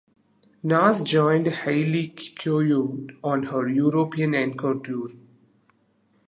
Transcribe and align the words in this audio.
Naaz 0.65 1.03
joined 1.05 1.45
Hayley 1.45 2.09
Kiyoko 2.17 3.15
on 3.23 3.43
her 3.43 3.67
"European 3.69 4.33
Encore 4.33 4.79
Tour". 4.79 5.09